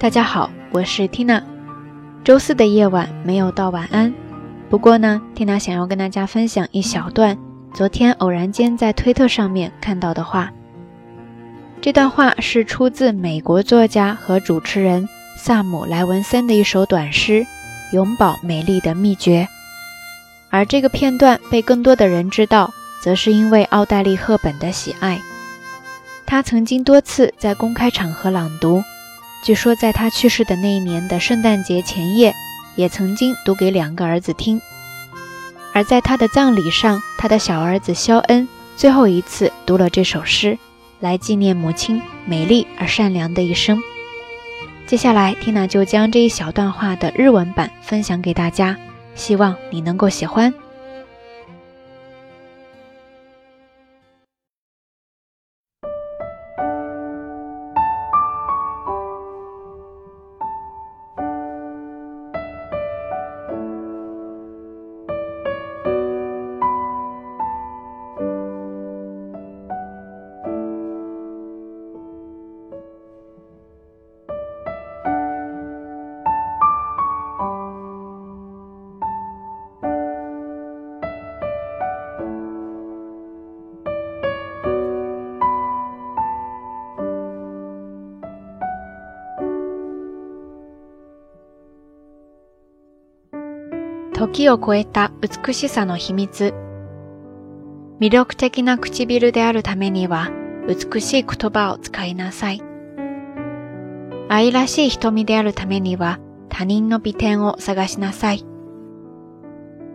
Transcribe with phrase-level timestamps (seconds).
[0.00, 1.42] 大家好，我是 Tina。
[2.24, 4.14] 周四的夜晚没有道晚安，
[4.70, 7.36] 不过呢，Tina 想要跟大家分享一小段
[7.74, 10.50] 昨天偶然间在推特上面看到的话。
[11.82, 15.06] 这段话是出自美国作家和主持人
[15.36, 17.46] 萨姆莱文森的一首短诗
[17.94, 19.42] 《永葆美丽的秘诀》，
[20.48, 25.20] 而这个片段被更多的人知道，则是因为奥黛丽赫本的喜爱。
[26.24, 28.82] 他曾经多次在公开场合朗读。
[29.42, 32.34] 据说，在他去世的那一年的圣诞节前夜，
[32.76, 34.60] 也曾经读给两个儿子听。
[35.72, 40.58] 而在他的葬礼上，他的小儿子肖恩最后一次读了这首诗，
[41.00, 43.80] 来纪念母亲美丽而善良的一生。
[44.86, 48.76] 接下来缇娜就将这一小段话的日文版分享给大家，
[49.14, 50.52] 希望你能够喜欢。
[94.20, 96.52] 時を超えた美しさの秘密。
[98.00, 100.28] 魅力的な唇であるためには、
[100.68, 102.62] 美しい言葉を使いなさい。
[104.28, 108.44] 愛らしい瞳であるためには、他人の美点を探しなさい。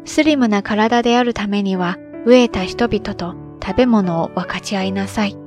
[0.05, 5.37] スリムな体であるためには、飢えた人々と食べ物を分かち合いなさい。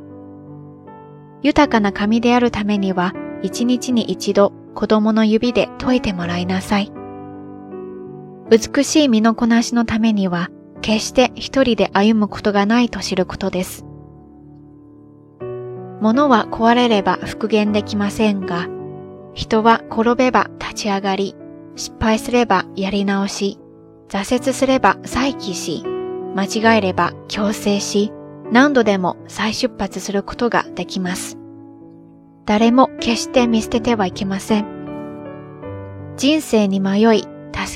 [1.42, 3.12] 豊かな髪であるためには、
[3.42, 6.92] 一日に一度子供の指で解いてもらいなさい。
[8.50, 10.48] 美しい身のこなしのためには、
[10.80, 13.84] 決して一人で歩むことがないと知ることです。
[16.00, 18.66] 物は壊れれば復元できませんが、
[19.34, 21.34] 人は転べば立ち上がり、
[21.76, 23.58] 失敗すればやり直し、
[24.08, 25.82] 挫折すれば再起し、
[26.34, 26.44] 間
[26.74, 28.12] 違えれば強制し、
[28.50, 31.36] 何度でも再出発することができます。
[32.46, 34.66] 誰も決して見捨ててはいけません。
[36.16, 37.24] 人生に迷い、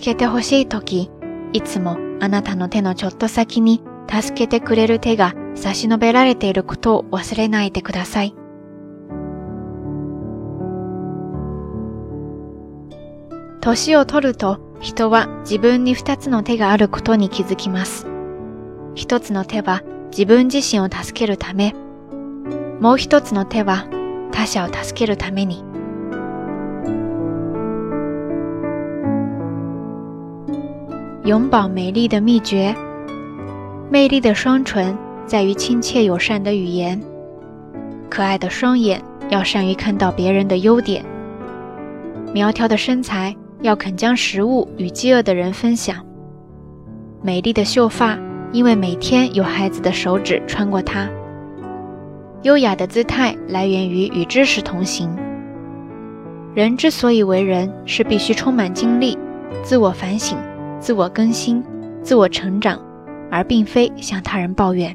[0.02, 1.12] 助けてほしいとき、
[1.52, 3.80] いつもあなたの手のちょっと先に
[4.12, 8.34] 助けてくれる手が差し伸べられていることを忘れないでください。
[13.60, 18.08] 年を取ると人は自分に二つの手があることに気づきます。
[18.96, 21.76] 一つの手は自分自身を助けるため、
[22.80, 23.86] もう一つの手は
[24.32, 25.62] 他者を助けるために。
[31.24, 32.74] 永葆美丽的秘诀：
[33.88, 36.98] 魅力的双唇在于亲切友善的语言；
[38.10, 41.00] 可爱的双眼要善于看到别人的优点；
[42.34, 45.94] 苗条的身材要肯将食物与饥饿的人分享；
[47.22, 48.18] 美丽的秀发
[48.50, 51.06] 因为每天有孩子的手指穿过它；
[52.42, 55.08] 优雅的姿态来源于与知识同行。
[56.52, 59.16] 人之所以为人，是必须充满精力，
[59.62, 60.36] 自我反省。
[60.82, 61.62] 自我更新，
[62.02, 62.76] 自我成长，
[63.30, 64.94] 而并非向他人抱怨。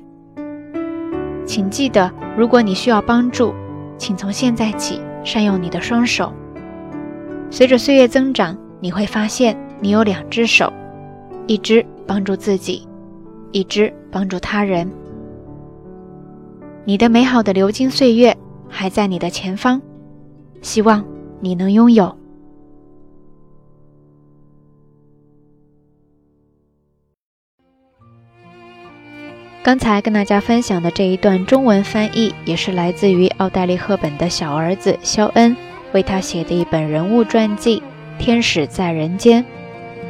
[1.46, 3.54] 请记得，如果你需要帮助，
[3.98, 6.34] 请从现在起善用你的双手。
[7.50, 10.74] 随着岁月增长，你会发现你有两只手，
[11.48, 12.86] 一只帮助自己，
[13.54, 14.92] 一只帮助他人。
[16.84, 18.36] 你的美好的流金岁月
[18.68, 19.82] 还在你的前方，
[20.62, 21.02] 希望
[21.40, 22.14] 你能拥有。
[29.68, 35.54] 刚才跟大家分享的这一段中文翻译，也是来自于奥黛丽·赫本的小儿子肖恩
[35.92, 37.84] 为她写的一本人物传记
[38.18, 39.44] 《天使在人间》。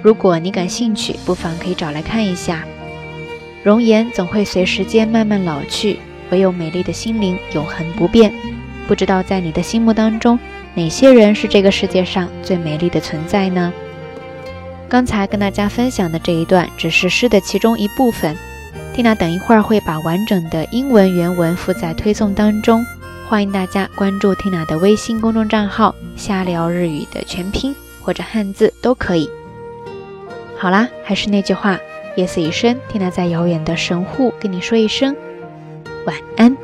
[0.04, 2.66] 如果你感兴趣，不妨可以找来看一下。
[3.64, 5.98] 容颜总会随时间慢慢老去，
[6.30, 8.32] 唯有美丽的心灵永恒不变。
[8.88, 10.38] 不知道在你的心目当中，
[10.76, 13.74] 哪些人是这个世界上最美丽的存在呢？
[14.88, 18.38] 刚才跟大家分享的这一段，只是诗的其中一部分。
[18.98, 22.84] Tina 等一会儿会把完整的英文原文附在推送当中，
[23.30, 29.30] 欢迎大家关注 Tina 的微信公众账号“瞎聊日语”的全拼或者汉字都可以。
[30.58, 31.78] 好啦，还是那句话，
[32.16, 35.16] 夜色已深，Tina 在遥远的神户跟你说一声
[36.08, 36.57] 晚安。